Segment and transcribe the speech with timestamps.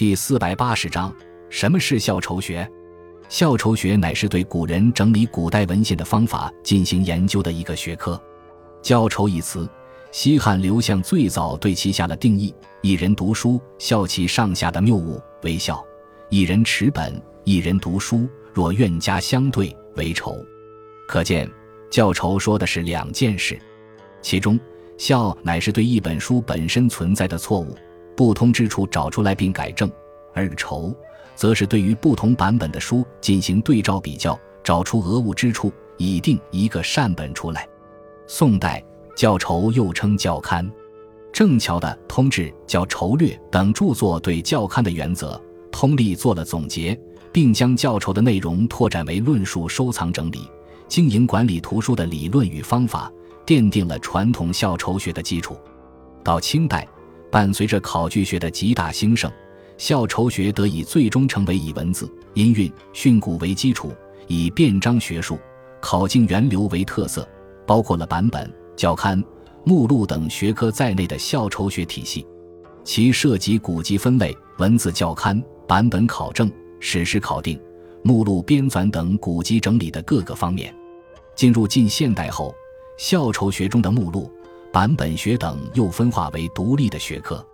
[0.00, 1.14] 第四百八十章：
[1.50, 2.66] 什么是校筹学？
[3.28, 8.18] 校筹学乃是对古人整理古代文献的方法进行研究的一个学科。
[8.80, 9.68] 教筹一词，
[10.10, 15.74] 西汉刘向最早对其下了定义：一人读书，校其上下的谬误为校；
[16.30, 20.34] 一人持本，一人读书，若愿家相对为仇。
[21.06, 21.46] 可见，
[21.90, 23.60] 教筹说的是两件事。
[24.22, 24.58] 其中，
[24.96, 27.76] 校乃是对一本书本身存在的错误、
[28.20, 29.90] 不通之处找出来并改正，
[30.34, 30.94] 而筹。
[31.34, 37.66] 则是对于不同版本的书进行对照比较，找出讹误之处，以定一个善本出来。
[38.26, 38.84] 宋代
[39.16, 40.70] 教筹又称教刊，
[41.32, 45.40] 郑桥的《通志教筹略》等著作对教刊的原则
[45.72, 47.00] 通例做了总结，
[47.32, 50.46] 并将教筹的内容拓展为论述、收藏、整理、
[50.86, 53.10] 经营管理图书的理论与方法，
[53.46, 55.56] 奠定了传统校筹学的基础。
[56.22, 56.86] 到清代，
[57.30, 59.30] 伴随着考据学的极大兴盛。
[59.78, 63.94] 校筹学得以最终成为以文字、音韵、训诂为基础，
[64.26, 65.38] 以辩章学术、
[65.80, 67.26] 考经源流为特色，
[67.66, 69.24] 包括了版本、教刊、
[69.64, 72.26] 目录等学科在内的校筹学体系。
[72.84, 77.58] 其涉及古籍分类、文字教刊、版本考证、史实考定、
[78.02, 80.74] 目录编纂等古籍整理的各个方面。
[81.34, 82.54] 进入近现代后，
[82.98, 84.30] 校筹学中的目录、
[84.72, 87.44] 版本学等又分化为独立的学科。